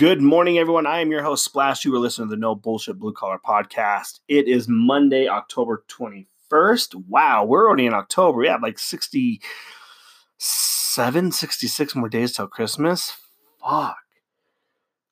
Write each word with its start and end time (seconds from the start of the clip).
Good 0.00 0.22
morning, 0.22 0.56
everyone. 0.56 0.86
I 0.86 1.00
am 1.00 1.10
your 1.10 1.22
host, 1.22 1.44
Splash. 1.44 1.84
You 1.84 1.94
are 1.94 1.98
listening 1.98 2.30
to 2.30 2.34
the 2.34 2.40
No 2.40 2.54
Bullshit 2.54 2.98
Blue 2.98 3.12
Collar 3.12 3.38
Podcast. 3.38 4.20
It 4.28 4.48
is 4.48 4.66
Monday, 4.66 5.28
October 5.28 5.84
21st. 5.88 6.94
Wow, 7.06 7.44
we're 7.44 7.68
already 7.68 7.84
in 7.84 7.92
October. 7.92 8.38
We 8.38 8.48
have 8.48 8.62
like 8.62 8.78
67, 8.78 11.32
66 11.32 11.94
more 11.94 12.08
days 12.08 12.32
till 12.32 12.46
Christmas. 12.46 13.14
Fuck. 13.60 13.98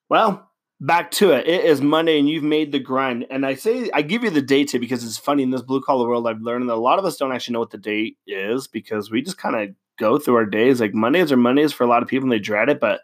Well, 0.09 0.51
back 0.81 1.11
to 1.11 1.33
it. 1.33 1.47
It 1.47 1.67
is 1.67 1.83
Monday 1.83 2.19
and 2.19 2.27
you've 2.27 2.43
made 2.43 2.73
the 2.73 2.79
grind. 2.79 3.27
And 3.29 3.45
I 3.45 3.57
say, 3.57 3.91
I 3.93 4.01
give 4.01 4.25
you 4.25 4.31
the 4.31 4.41
date 4.41 4.71
too 4.71 4.81
because 4.81 5.05
it's 5.05 5.19
funny 5.19 5.43
in 5.43 5.51
this 5.51 5.61
blue 5.61 5.83
collar 5.83 6.09
world. 6.09 6.27
I've 6.27 6.41
learned 6.41 6.71
that 6.71 6.75
a 6.75 6.77
lot 6.77 6.99
of 6.99 7.05
us 7.05 7.19
don't 7.19 7.33
actually 7.33 7.53
know 7.53 7.61
what 7.61 7.73
the 7.73 7.77
date 7.77 8.17
is 8.27 8.67
because 8.67 9.11
we 9.11 9.21
just 9.21 9.37
kind 9.37 9.55
of 9.55 9.69
go 9.99 10.19
through 10.19 10.37
our 10.37 10.47
days. 10.47 10.81
Like 10.81 10.95
Mondays 10.95 11.31
are 11.31 11.37
Mondays 11.37 11.75
for 11.75 11.85
a 11.85 11.89
lot 11.89 12.03
of 12.03 12.09
people 12.09 12.25
and 12.25 12.33
they 12.33 12.39
dread 12.39 12.71
it, 12.71 12.81
but 12.81 13.03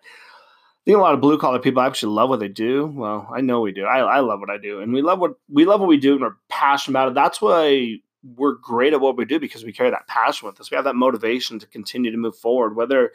think 0.84 0.98
a 0.98 1.01
lot 1.01 1.15
of 1.15 1.20
blue 1.20 1.38
collar 1.38 1.59
people 1.59 1.83
actually 1.83 2.15
love 2.15 2.29
what 2.29 2.41
they 2.41 2.48
do. 2.48 2.87
Well, 2.87 3.30
I 3.34 3.41
know 3.41 3.61
we 3.61 3.73
do. 3.73 3.84
I, 3.84 4.01
I 4.01 4.20
love 4.20 4.41
what 4.41 4.51
I 4.51 4.59
do, 4.59 4.80
and 4.80 4.93
we 4.93 5.02
love 5.02 5.19
what 5.19 5.34
we 5.48 5.65
love 5.65 5.80
what 5.80 5.88
we 5.88 5.97
do, 5.97 6.12
and 6.12 6.23
we're 6.23 6.37
passionate 6.48 6.93
about 6.93 7.09
it. 7.09 7.15
That's 7.15 7.41
why 7.41 7.97
we're 8.37 8.55
great 8.55 8.93
at 8.93 9.01
what 9.01 9.16
we 9.16 9.24
do 9.24 9.38
because 9.38 9.65
we 9.65 9.73
carry 9.73 9.91
that 9.91 10.07
passion 10.09 10.47
with 10.47 10.60
us. 10.60 10.70
We 10.70 10.77
have 10.77 10.84
that 10.84 10.97
motivation 10.97 11.59
to 11.59 11.66
continue 11.66 12.10
to 12.10 12.16
move 12.16 12.37
forward, 12.37 12.77
whether 12.77 13.12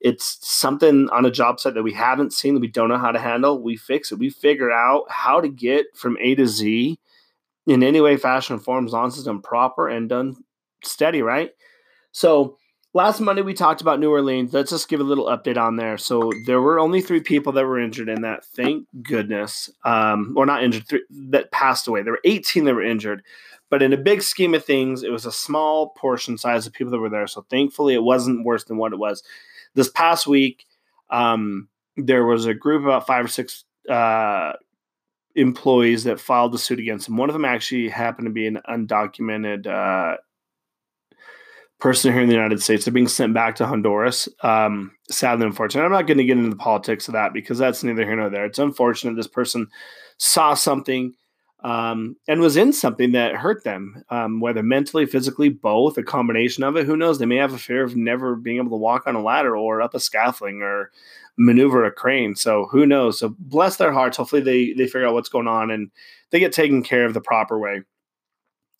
it's 0.00 0.38
something 0.46 1.08
on 1.10 1.24
a 1.24 1.30
job 1.30 1.58
site 1.58 1.74
that 1.74 1.82
we 1.82 1.92
haven't 1.92 2.32
seen 2.32 2.54
that 2.54 2.60
we 2.60 2.68
don't 2.68 2.88
know 2.88 2.98
how 2.98 3.10
to 3.10 3.18
handle. 3.18 3.60
We 3.60 3.76
fix 3.76 4.12
it. 4.12 4.18
We 4.18 4.30
figure 4.30 4.70
out 4.70 5.04
how 5.08 5.40
to 5.40 5.48
get 5.48 5.86
from 5.96 6.16
A 6.20 6.34
to 6.36 6.46
Z 6.46 6.98
in 7.66 7.82
any 7.82 8.00
way, 8.00 8.16
fashion, 8.16 8.56
or 8.56 8.60
form, 8.60 8.86
as 8.86 8.92
long 8.92 9.08
as 9.08 9.16
it's 9.16 9.24
done 9.24 9.42
proper 9.42 9.88
and 9.88 10.08
done 10.08 10.36
steady, 10.84 11.20
right? 11.22 11.50
So 12.12 12.58
last 12.94 13.20
Monday 13.20 13.42
we 13.42 13.54
talked 13.54 13.80
about 13.80 14.00
New 14.00 14.10
Orleans. 14.10 14.52
Let's 14.52 14.70
just 14.70 14.88
give 14.88 15.00
a 15.00 15.04
little 15.04 15.26
update 15.26 15.56
on 15.56 15.76
there. 15.76 15.98
So 15.98 16.32
there 16.46 16.60
were 16.60 16.80
only 16.80 17.00
three 17.00 17.20
people 17.20 17.52
that 17.52 17.66
were 17.66 17.78
injured 17.78 18.08
in 18.08 18.22
that. 18.22 18.44
Thank 18.44 18.86
goodness, 19.02 19.70
um, 19.84 20.34
or 20.36 20.46
not 20.46 20.64
injured, 20.64 20.88
three, 20.88 21.04
that 21.10 21.50
passed 21.52 21.86
away. 21.86 22.02
There 22.02 22.12
were 22.12 22.20
18 22.24 22.64
that 22.64 22.74
were 22.74 22.82
injured, 22.82 23.22
but 23.70 23.82
in 23.82 23.92
a 23.92 23.98
big 23.98 24.22
scheme 24.22 24.54
of 24.54 24.64
things, 24.64 25.02
it 25.02 25.12
was 25.12 25.26
a 25.26 25.32
small 25.32 25.90
portion 25.90 26.38
size 26.38 26.66
of 26.66 26.72
people 26.72 26.90
that 26.90 26.98
were 26.98 27.10
there. 27.10 27.26
So 27.26 27.44
thankfully, 27.50 27.94
it 27.94 28.02
wasn't 28.02 28.44
worse 28.44 28.64
than 28.64 28.78
what 28.78 28.92
it 28.92 28.98
was. 28.98 29.22
This 29.74 29.90
past 29.90 30.26
week, 30.26 30.66
um, 31.10 31.68
there 31.96 32.24
was 32.24 32.46
a 32.46 32.54
group 32.54 32.84
about 32.84 33.06
five 33.06 33.24
or 33.24 33.28
six. 33.28 33.64
Uh, 33.88 34.52
employees 35.34 36.02
that 36.04 36.18
filed 36.18 36.52
the 36.52 36.58
suit 36.58 36.80
against 36.80 37.08
him. 37.08 37.16
One 37.16 37.30
of 37.30 37.32
them 37.32 37.44
actually 37.44 37.88
happened 37.88 38.26
to 38.26 38.32
be 38.32 38.48
an 38.48 38.58
undocumented 38.68 39.68
uh, 39.68 40.16
person 41.80 42.12
here 42.12 42.22
in 42.22 42.28
the 42.28 42.34
United 42.34 42.62
States. 42.62 42.84
They're 42.84 42.92
being 42.92 43.08
sent 43.08 43.34
back 43.34 43.54
to 43.56 43.66
Honduras. 43.66 44.28
Um, 44.42 44.92
sadly, 45.10 45.46
unfortunate. 45.46 45.84
I'm 45.84 45.92
not 45.92 46.06
going 46.06 46.18
to 46.18 46.24
get 46.24 46.36
into 46.36 46.50
the 46.50 46.56
politics 46.56 47.08
of 47.08 47.14
that 47.14 47.32
because 47.32 47.58
that's 47.58 47.84
neither 47.84 48.04
here 48.04 48.16
nor 48.16 48.30
there. 48.30 48.46
It's 48.46 48.58
unfortunate 48.58 49.14
this 49.14 49.28
person 49.28 49.68
saw 50.18 50.54
something 50.54 51.14
um, 51.64 52.16
and 52.28 52.40
was 52.40 52.56
in 52.56 52.72
something 52.72 53.12
that 53.12 53.34
hurt 53.34 53.64
them, 53.64 54.02
um, 54.10 54.40
whether 54.40 54.62
mentally, 54.62 55.06
physically, 55.06 55.48
both, 55.48 55.98
a 55.98 56.02
combination 56.02 56.62
of 56.62 56.76
it. 56.76 56.86
Who 56.86 56.96
knows? 56.96 57.18
They 57.18 57.26
may 57.26 57.36
have 57.36 57.52
a 57.52 57.58
fear 57.58 57.82
of 57.82 57.96
never 57.96 58.36
being 58.36 58.58
able 58.58 58.70
to 58.70 58.76
walk 58.76 59.06
on 59.06 59.16
a 59.16 59.22
ladder 59.22 59.56
or 59.56 59.82
up 59.82 59.94
a 59.94 60.00
scaffolding 60.00 60.62
or 60.62 60.90
maneuver 61.36 61.84
a 61.84 61.90
crane. 61.90 62.34
So 62.36 62.66
who 62.70 62.86
knows? 62.86 63.18
So 63.18 63.34
bless 63.38 63.76
their 63.76 63.92
hearts. 63.92 64.16
Hopefully 64.16 64.42
they 64.42 64.72
they 64.72 64.86
figure 64.86 65.06
out 65.06 65.14
what's 65.14 65.28
going 65.28 65.48
on 65.48 65.70
and 65.70 65.90
they 66.30 66.38
get 66.38 66.52
taken 66.52 66.82
care 66.82 67.06
of 67.06 67.14
the 67.14 67.20
proper 67.20 67.58
way. 67.58 67.82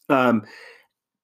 Um, 0.08 0.44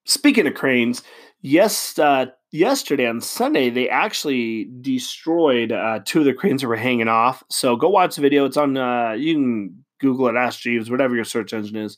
speaking 0.05 0.47
of 0.47 0.55
cranes, 0.55 1.03
yes, 1.45 1.97
uh, 1.99 2.27
yesterday 2.51 3.07
on 3.07 3.21
Sunday, 3.21 3.71
they 3.71 3.89
actually 3.89 4.69
destroyed 4.81 5.71
uh, 5.71 6.01
two 6.05 6.21
of 6.21 6.25
the 6.25 6.35
cranes 6.35 6.63
that 6.63 6.69
were 6.69 6.75
hanging 6.75 7.07
off. 7.07 7.45
So 7.51 7.77
go 7.77 7.89
watch 7.89 8.17
the 8.17 8.23
video. 8.23 8.47
It's 8.47 8.57
on, 8.57 8.77
uh, 8.77 9.13
you 9.13 9.35
can 9.35 9.85
Google 10.01 10.27
it, 10.27 10.35
Ask 10.35 10.61
Jeeves, 10.61 10.91
whatever 10.91 11.15
your 11.15 11.25
search 11.25 11.53
engine 11.53 11.77
is. 11.77 11.97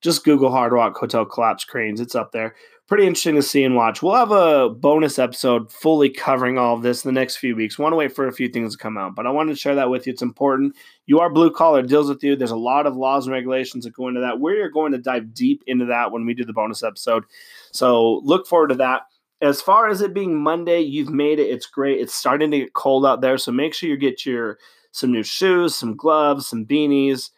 Just 0.00 0.24
Google 0.24 0.50
Hard 0.50 0.72
Rock 0.72 0.96
Hotel 0.96 1.24
Collapse 1.24 1.64
Cranes. 1.64 2.00
It's 2.00 2.14
up 2.14 2.32
there. 2.32 2.54
Pretty 2.88 3.06
interesting 3.06 3.34
to 3.34 3.42
see 3.42 3.64
and 3.64 3.76
watch. 3.76 4.02
We'll 4.02 4.14
have 4.14 4.30
a 4.30 4.70
bonus 4.70 5.18
episode 5.18 5.70
fully 5.70 6.08
covering 6.08 6.56
all 6.56 6.74
of 6.74 6.80
this 6.80 7.04
in 7.04 7.12
the 7.12 7.20
next 7.20 7.36
few 7.36 7.54
weeks. 7.54 7.78
Want 7.78 7.92
to 7.92 7.96
wait 7.96 8.16
for 8.16 8.26
a 8.26 8.32
few 8.32 8.48
things 8.48 8.72
to 8.72 8.82
come 8.82 8.96
out, 8.96 9.14
but 9.14 9.26
I 9.26 9.30
wanted 9.30 9.52
to 9.52 9.58
share 9.58 9.74
that 9.74 9.90
with 9.90 10.06
you. 10.06 10.12
It's 10.14 10.22
important. 10.22 10.74
You 11.04 11.20
are 11.20 11.28
blue 11.28 11.50
collar, 11.50 11.82
deals 11.82 12.08
with 12.08 12.24
you. 12.24 12.34
There's 12.34 12.50
a 12.50 12.56
lot 12.56 12.86
of 12.86 12.96
laws 12.96 13.26
and 13.26 13.34
regulations 13.34 13.84
that 13.84 13.92
go 13.92 14.08
into 14.08 14.22
that. 14.22 14.40
We're 14.40 14.70
going 14.70 14.92
to 14.92 14.98
dive 14.98 15.34
deep 15.34 15.62
into 15.66 15.84
that 15.84 16.12
when 16.12 16.24
we 16.24 16.32
do 16.32 16.46
the 16.46 16.54
bonus 16.54 16.82
episode. 16.82 17.24
So 17.72 18.22
look 18.24 18.46
forward 18.46 18.68
to 18.68 18.76
that. 18.76 19.02
As 19.42 19.60
far 19.60 19.90
as 19.90 20.00
it 20.00 20.14
being 20.14 20.34
Monday, 20.34 20.80
you've 20.80 21.10
made 21.10 21.38
it. 21.38 21.50
It's 21.50 21.66
great. 21.66 22.00
It's 22.00 22.14
starting 22.14 22.50
to 22.52 22.58
get 22.60 22.72
cold 22.72 23.04
out 23.04 23.20
there, 23.20 23.36
so 23.36 23.52
make 23.52 23.74
sure 23.74 23.90
you 23.90 23.98
get 23.98 24.24
your 24.24 24.58
some 24.92 25.12
new 25.12 25.22
shoes, 25.22 25.76
some 25.76 25.94
gloves, 25.94 26.48
some 26.48 26.64
beanies, 26.64 27.32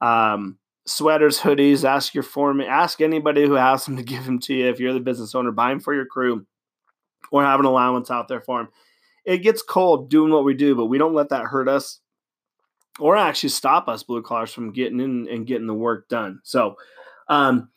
um, 0.00 0.58
sweaters, 0.86 1.38
hoodies. 1.38 1.84
Ask 1.84 2.14
your 2.14 2.22
foreman, 2.22 2.66
ask 2.66 3.00
anybody 3.00 3.46
who 3.46 3.54
has 3.54 3.84
them 3.84 3.96
to 3.96 4.02
give 4.02 4.24
them 4.24 4.38
to 4.40 4.54
you. 4.54 4.68
If 4.68 4.80
you're 4.80 4.92
the 4.92 5.00
business 5.00 5.34
owner, 5.34 5.50
buy 5.50 5.70
them 5.70 5.80
for 5.80 5.94
your 5.94 6.06
crew, 6.06 6.46
or 7.30 7.44
have 7.44 7.60
an 7.60 7.66
allowance 7.66 8.10
out 8.10 8.28
there 8.28 8.40
for 8.40 8.58
them. 8.58 8.68
It 9.24 9.38
gets 9.38 9.62
cold 9.62 10.10
doing 10.10 10.32
what 10.32 10.44
we 10.44 10.54
do, 10.54 10.74
but 10.74 10.86
we 10.86 10.98
don't 10.98 11.14
let 11.14 11.28
that 11.28 11.44
hurt 11.44 11.68
us 11.68 12.00
or 12.98 13.16
actually 13.16 13.48
stop 13.50 13.88
us 13.88 14.02
blue 14.02 14.22
collars 14.22 14.52
from 14.52 14.72
getting 14.72 15.00
in 15.00 15.28
and 15.28 15.46
getting 15.46 15.66
the 15.66 15.74
work 15.74 16.08
done. 16.08 16.40
So, 16.44 16.76
um, 17.28 17.70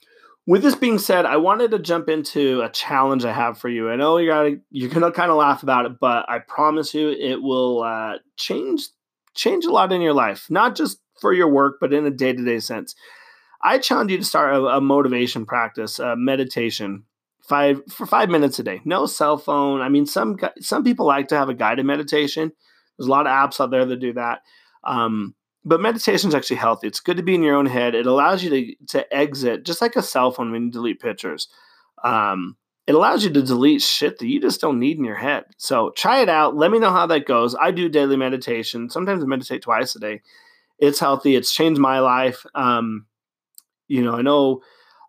with 0.46 0.62
this 0.62 0.76
being 0.76 1.00
said, 1.00 1.26
I 1.26 1.38
wanted 1.38 1.72
to 1.72 1.80
jump 1.80 2.10
into 2.10 2.62
a 2.62 2.70
challenge 2.70 3.24
I 3.24 3.32
have 3.32 3.58
for 3.58 3.70
you. 3.70 3.90
I 3.90 3.96
know 3.96 4.18
you 4.18 4.28
got 4.30 4.52
you're 4.72 4.90
gonna 4.90 5.12
kind 5.12 5.32
of 5.32 5.38
laugh 5.38 5.64
about 5.64 5.86
it, 5.86 6.00
but 6.00 6.30
I 6.30 6.40
promise 6.40 6.94
you 6.94 7.10
it 7.10 7.42
will 7.42 7.84
uh, 7.84 8.18
change 8.36 8.88
change 9.36 9.66
a 9.66 9.72
lot 9.72 9.94
in 9.94 10.02
your 10.02 10.14
life, 10.14 10.48
not 10.50 10.76
just 10.76 11.00
for 11.24 11.34
your 11.34 11.48
work, 11.48 11.78
but 11.80 11.94
in 11.94 12.06
a 12.06 12.12
day 12.12 12.34
to 12.34 12.44
day 12.44 12.60
sense. 12.60 12.96
I 13.62 13.80
challenge 13.80 14.12
you 14.12 14.18
to 14.18 14.26
start 14.26 14.54
a, 14.54 14.66
a 14.66 14.82
motivation 14.82 15.46
practice, 15.46 15.98
a 15.98 16.18
meditation, 16.18 17.06
five 17.48 17.82
for 17.90 18.06
five 18.06 18.30
minutes 18.30 18.60
a 18.60 18.64
day. 18.64 18.82
No 18.84 19.06
cell 19.06 19.38
phone. 19.38 19.80
I 19.80 19.88
mean, 19.88 20.06
some 20.06 20.38
some 20.60 20.84
people 20.84 21.06
like 21.06 21.30
to 21.30 21.38
have 21.38 21.48
a 21.48 21.54
guided 21.54 21.86
meditation. 21.86 22.52
There's 22.98 23.08
a 23.08 23.12
lot 23.12 23.26
of 23.26 23.32
apps 23.32 23.62
out 23.62 23.72
there 23.72 23.86
that 23.86 24.02
do 24.02 24.12
that. 24.14 24.42
Um, 24.84 25.34
but 25.64 25.80
meditation 25.80 26.28
is 26.28 26.36
actually 26.36 26.58
healthy. 26.58 26.88
It's 26.88 27.00
good 27.00 27.16
to 27.16 27.24
be 27.24 27.36
in 27.36 27.42
your 27.42 27.56
own 27.56 27.68
head. 27.68 27.96
It 27.96 28.06
allows 28.06 28.44
you 28.44 28.50
to 28.50 28.76
to 28.88 29.16
exit, 29.16 29.64
just 29.64 29.82
like 29.82 29.96
a 29.96 30.04
cell 30.04 30.32
phone 30.32 30.52
when 30.52 30.66
you 30.66 30.72
delete 30.72 31.00
pictures. 31.00 31.48
Um, 32.04 32.58
it 32.86 32.96
allows 32.96 33.24
you 33.24 33.32
to 33.32 33.42
delete 33.42 33.82
shit 33.82 34.20
that 34.20 34.28
you 34.28 34.42
just 34.42 34.60
don't 34.60 34.80
need 34.80 34.98
in 34.98 35.06
your 35.06 35.16
head. 35.16 35.46
So 35.56 35.92
try 35.96 36.22
it 36.22 36.28
out. 36.28 36.58
Let 36.58 36.70
me 36.70 36.80
know 36.80 36.92
how 36.92 37.08
that 37.08 37.26
goes. 37.26 37.56
I 37.56 37.72
do 37.72 37.88
daily 37.88 38.18
meditation. 38.18 38.90
Sometimes 38.90 39.24
I 39.24 39.26
meditate 39.26 39.62
twice 39.62 39.96
a 39.96 40.00
day. 40.00 40.22
It's 40.80 41.00
healthy. 41.00 41.36
It's 41.36 41.54
changed 41.54 41.80
my 41.80 42.00
life. 42.00 42.46
Um, 42.56 43.06
you 43.88 44.04
know, 44.04 44.16
I 44.16 44.22
know 44.22 44.62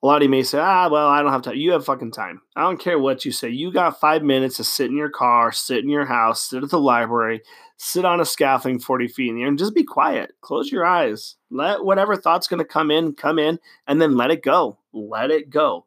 a 0.03 0.07
lot 0.07 0.17
of 0.19 0.25
you 0.25 0.29
may 0.29 0.43
say, 0.43 0.59
ah, 0.59 0.89
well, 0.91 1.09
I 1.09 1.23
don't 1.23 1.33
have 1.33 1.41
time. 1.41 1.57
You 1.57 1.73
have 1.73 1.87
fucking 1.87 2.13
time. 2.13 2.43
I 2.55 2.61
don't 2.61 2.79
care 2.79 2.99
what 2.99 3.25
you 3.25 3.33
say. 3.33 3.49
You 3.49 3.73
got 3.73 3.99
five 3.99 4.23
minutes 4.23 4.59
to 4.59 4.65
sit 4.65 4.91
in 4.91 4.97
your 4.99 5.09
car, 5.09 5.51
sit 5.51 5.79
in 5.79 5.89
your 5.89 6.05
house, 6.05 6.51
sit 6.51 6.63
at 6.63 6.69
the 6.69 6.79
library, 6.79 7.41
sit 7.79 8.05
on 8.05 8.21
a 8.21 8.27
scaffolding 8.27 8.81
40 8.81 9.09
feet 9.09 9.31
in 9.31 9.37
the 9.37 9.43
air 9.43 9.49
and 9.49 9.59
just 9.59 9.75
be 9.75 9.83
quiet. 9.83 10.33
Close 10.43 10.71
your 10.71 10.85
eyes. 10.85 11.37
Let 11.51 11.87
whatever 11.87 12.17
thought's 12.17 12.49
going 12.49 12.59
to 12.59 12.67
come 12.67 12.91
in, 12.91 13.15
come 13.15 13.39
in, 13.39 13.59
and 13.87 13.99
then 13.99 14.15
let 14.15 14.31
it 14.31 14.43
go. 14.43 14.79
Let 14.93 15.31
it 15.31 15.49
go. 15.49 15.87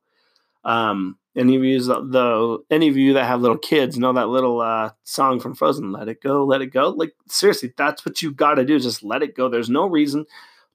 Um, 0.64 1.20
any 1.38 1.56
of 1.56 1.64
you, 1.64 1.80
the 1.80 2.58
any 2.72 2.88
of 2.88 2.98
you 2.98 3.14
that 3.14 3.25
have 3.25 3.42
little 3.42 3.58
kids 3.58 3.98
know 3.98 4.12
that 4.14 4.30
little 4.30 4.59
uh, 4.59 4.92
song 5.03 5.40
from 5.40 5.53
Frozen, 5.53 5.92
"Let 5.92 6.09
It 6.09 6.22
Go, 6.22 6.44
Let 6.44 6.62
It 6.62 6.74
Go." 6.74 6.90
Like 6.90 7.14
seriously, 7.28 7.74
that's 7.78 8.06
what 8.06 8.22
you 8.22 8.31
got 8.31 8.56
to 8.56 8.66
do. 8.66 8.80
Just 8.80 9.03
let 9.03 9.22
it 9.22 9.36
go. 9.36 9.47
There's 9.47 9.70
no 9.70 9.86
reason 9.86 10.26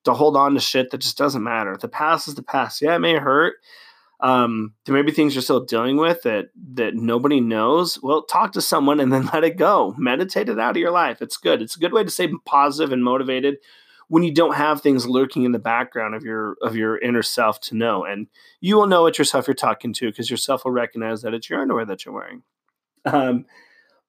to 0.05 0.15
hold 0.15 0.37
on 0.37 0.55
to 0.55 0.61
shit 0.61 0.91
that 0.91 0.99
just 0.99 1.19
doesn't 1.19 1.43
matter. 1.43 1.77
The 1.77 1.89
past 1.89 2.29
is 2.29 2.37
the 2.37 2.43
past. 2.43 2.81
Yeah, 2.81 2.95
it 2.95 3.01
may 3.01 3.15
hurt. 3.17 3.57
Um, 4.21 4.75
there 4.85 4.95
may 4.95 5.03
be 5.03 5.11
things 5.11 5.35
you're 5.35 5.43
still 5.43 5.65
dealing 5.65 5.97
with 5.97 6.23
that 6.23 6.51
that 6.75 6.95
nobody 6.95 7.41
knows. 7.41 8.01
Well, 8.01 8.23
talk 8.23 8.53
to 8.53 8.63
someone 8.63 9.01
and 9.01 9.13
then 9.13 9.27
let 9.33 9.45
it 9.45 9.57
go. 9.57 9.97
Meditate 9.99 10.49
it 10.49 10.61
out 10.61 10.71
of 10.71 10.77
your 10.77 10.93
life. 10.93 11.21
It's 11.21 11.37
good. 11.37 11.61
It's 11.61 11.77
a 11.77 11.81
good 11.81 11.93
way 11.93 12.05
to 12.05 12.11
stay 12.11 12.33
positive 12.45 12.93
and 12.93 13.03
motivated 13.03 13.57
when 14.13 14.23
you 14.23 14.31
don't 14.31 14.57
have 14.57 14.83
things 14.83 15.07
lurking 15.07 15.45
in 15.45 15.53
the 15.53 15.59
background 15.59 16.15
of 16.15 16.23
your 16.23 16.59
of 16.61 16.77
your 16.77 16.99
inner 16.99 17.23
self 17.23 17.59
to 17.59 17.75
know. 17.75 18.05
And 18.05 18.27
you 18.61 18.77
will 18.77 18.87
know 18.87 19.07
it 19.07 19.17
yourself 19.17 19.47
you're 19.47 19.55
talking 19.55 19.95
to 19.95 20.11
because 20.11 20.31
yourself 20.31 20.67
will 20.67 20.73
recognize 20.73 21.23
that 21.23 21.33
it's 21.33 21.49
your 21.49 21.63
underwear 21.63 21.87
that 21.87 22.05
you're 22.05 22.15
wearing. 22.15 22.43
Um, 23.07 23.47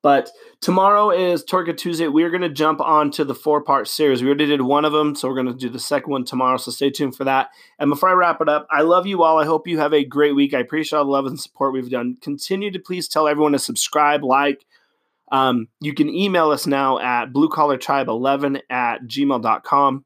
but 0.02 0.30
tomorrow 0.60 1.10
is 1.10 1.46
Torka 1.46 1.78
Tuesday. 1.78 2.10
We're 2.10 2.32
going 2.32 2.42
to 2.42 2.50
jump 2.50 2.82
on 2.82 3.12
to 3.12 3.24
the 3.24 3.34
four 3.34 3.64
part 3.64 3.88
series. 3.88 4.22
We 4.22 4.28
already 4.28 4.46
did 4.46 4.60
one 4.60 4.84
of 4.84 4.92
them, 4.92 5.16
so 5.16 5.30
we're 5.30 5.42
going 5.42 5.48
to 5.48 5.54
do 5.54 5.70
the 5.70 5.80
second 5.80 6.12
one 6.12 6.26
tomorrow. 6.26 6.58
So 6.58 6.72
stay 6.72 6.90
tuned 6.90 7.16
for 7.16 7.24
that. 7.24 7.52
And 7.80 7.90
before 7.90 8.10
I 8.10 8.14
wrap 8.14 8.42
it 8.42 8.50
up, 8.50 8.68
I 8.70 8.82
love 8.82 9.08
you 9.08 9.24
all. 9.24 9.40
I 9.40 9.46
hope 9.46 9.70
you 9.70 9.80
have 9.80 9.94
a 9.94 10.04
great 10.04 10.36
week. 10.36 10.54
I 10.54 10.60
appreciate 10.60 11.00
all 11.00 11.06
the 11.06 11.12
love 11.12 11.28
and 11.28 11.40
support 11.40 11.72
we've 11.72 11.90
done. 11.90 12.18
Continue 12.20 12.72
to 12.72 12.80
please 12.80 13.08
tell 13.08 13.30
everyone 13.30 13.54
to 13.54 13.60
subscribe, 13.60 14.22
like. 14.22 14.66
Um, 15.34 15.68
you 15.82 15.94
can 15.94 16.10
email 16.10 16.52
us 16.52 16.66
now 16.66 17.00
at 17.00 17.34
bluecollartribe11 17.34 18.62
at 18.70 19.04
gmail.com. 19.04 20.06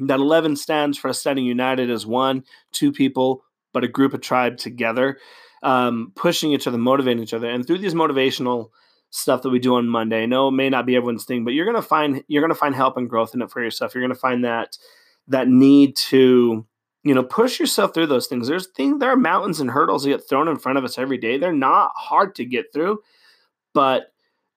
That 0.00 0.20
11 0.20 0.56
stands 0.56 0.98
for 0.98 1.08
us 1.08 1.18
standing 1.18 1.46
united 1.46 1.90
as 1.90 2.04
one, 2.04 2.44
two 2.72 2.92
people, 2.92 3.42
but 3.72 3.84
a 3.84 3.88
group 3.88 4.12
of 4.12 4.20
tribe 4.20 4.58
together, 4.58 5.18
um, 5.62 6.12
pushing 6.14 6.52
each 6.52 6.66
other, 6.66 6.78
motivating 6.78 7.22
each 7.22 7.34
other. 7.34 7.48
And 7.48 7.66
through 7.66 7.78
these 7.78 7.94
motivational 7.94 8.68
stuff 9.10 9.42
that 9.42 9.50
we 9.50 9.58
do 9.58 9.76
on 9.76 9.88
Monday. 9.88 10.26
Know 10.26 10.48
it 10.48 10.52
may 10.52 10.68
not 10.68 10.86
be 10.86 10.96
everyone's 10.96 11.24
thing, 11.24 11.44
but 11.44 11.54
you're 11.54 11.66
gonna 11.66 11.82
find 11.82 12.22
you're 12.28 12.42
gonna 12.42 12.54
find 12.54 12.74
help 12.74 12.96
and 12.96 13.08
growth 13.08 13.34
in 13.34 13.42
it 13.42 13.50
for 13.50 13.62
yourself. 13.62 13.94
You're 13.94 14.04
gonna 14.04 14.14
find 14.14 14.44
that 14.44 14.76
that 15.28 15.48
need 15.48 15.96
to 15.96 16.66
you 17.04 17.14
know 17.14 17.22
push 17.22 17.58
yourself 17.58 17.94
through 17.94 18.08
those 18.08 18.26
things. 18.26 18.48
There's 18.48 18.68
things 18.68 19.00
there 19.00 19.10
are 19.10 19.16
mountains 19.16 19.60
and 19.60 19.70
hurdles 19.70 20.02
that 20.02 20.10
get 20.10 20.28
thrown 20.28 20.48
in 20.48 20.58
front 20.58 20.78
of 20.78 20.84
us 20.84 20.98
every 20.98 21.18
day. 21.18 21.38
They're 21.38 21.52
not 21.52 21.92
hard 21.94 22.34
to 22.36 22.44
get 22.44 22.66
through, 22.72 23.00
but 23.72 24.12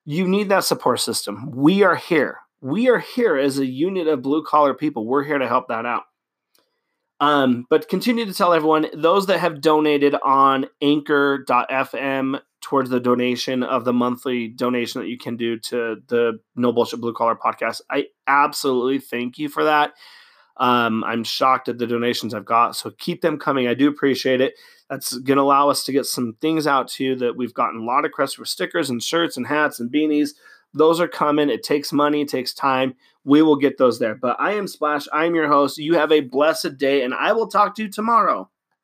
you 0.05 0.27
need 0.27 0.49
that 0.49 0.63
support 0.63 0.99
system. 0.99 1.51
We 1.51 1.83
are 1.83 1.95
here. 1.95 2.39
We 2.61 2.89
are 2.89 2.99
here 2.99 3.37
as 3.37 3.57
a 3.57 3.65
unit 3.65 4.07
of 4.07 4.21
blue 4.21 4.43
collar 4.43 4.73
people. 4.73 5.05
We're 5.05 5.23
here 5.23 5.37
to 5.37 5.47
help 5.47 5.67
that 5.69 5.85
out. 5.85 6.03
Um, 7.19 7.67
but 7.69 7.87
continue 7.87 8.25
to 8.25 8.33
tell 8.33 8.51
everyone 8.51 8.87
those 8.95 9.27
that 9.27 9.39
have 9.39 9.61
donated 9.61 10.15
on 10.15 10.65
anchor.fm 10.81 12.41
towards 12.61 12.89
the 12.89 12.99
donation 12.99 13.61
of 13.61 13.85
the 13.85 13.93
monthly 13.93 14.47
donation 14.47 15.01
that 15.01 15.07
you 15.07 15.19
can 15.19 15.37
do 15.37 15.57
to 15.59 15.97
the 16.07 16.39
No 16.55 16.71
Bullshit 16.71 16.99
Blue 16.99 17.13
Collar 17.13 17.35
podcast. 17.35 17.81
I 17.89 18.07
absolutely 18.27 18.99
thank 18.99 19.37
you 19.37 19.49
for 19.49 19.63
that. 19.65 19.93
Um, 20.57 21.03
I'm 21.03 21.23
shocked 21.23 21.69
at 21.69 21.77
the 21.77 21.87
donations 21.87 22.33
I've 22.33 22.45
got. 22.45 22.75
So 22.75 22.91
keep 22.91 23.21
them 23.21 23.39
coming. 23.39 23.67
I 23.67 23.73
do 23.73 23.87
appreciate 23.87 24.41
it. 24.41 24.53
That's 24.89 25.17
going 25.19 25.37
to 25.37 25.43
allow 25.43 25.69
us 25.69 25.83
to 25.85 25.91
get 25.91 26.05
some 26.05 26.35
things 26.41 26.67
out 26.67 26.87
to 26.89 27.03
you 27.03 27.15
that 27.15 27.35
we've 27.35 27.53
gotten 27.53 27.81
a 27.81 27.83
lot 27.83 27.99
of 27.99 28.03
requests 28.05 28.33
for 28.33 28.45
stickers 28.45 28.89
and 28.89 29.01
shirts 29.01 29.37
and 29.37 29.47
hats 29.47 29.79
and 29.79 29.91
beanies. 29.91 30.31
Those 30.73 30.99
are 30.99 31.07
coming. 31.07 31.49
It 31.49 31.63
takes 31.63 31.91
money, 31.93 32.21
it 32.21 32.29
takes 32.29 32.53
time. 32.53 32.95
We 33.23 33.41
will 33.41 33.55
get 33.55 33.77
those 33.77 33.99
there. 33.99 34.15
But 34.15 34.35
I 34.39 34.53
am 34.53 34.67
Splash. 34.67 35.07
I 35.13 35.25
am 35.25 35.35
your 35.35 35.47
host. 35.47 35.77
You 35.77 35.95
have 35.95 36.11
a 36.11 36.21
blessed 36.21 36.77
day, 36.77 37.03
and 37.03 37.13
I 37.13 37.31
will 37.31 37.47
talk 37.47 37.75
to 37.75 37.83
you 37.83 37.89
tomorrow. 37.89 38.49